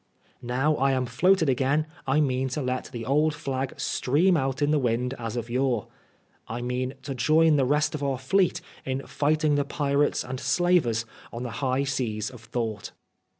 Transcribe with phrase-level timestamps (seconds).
[0.41, 4.71] Now I am floated again I mean to let the old flag stream out on
[4.71, 5.89] the wind as of yore.
[6.47, 11.05] I mean* to join the rest of our fleet in flghting the pirates and slavers
[11.31, 12.93] on the high seas of thought."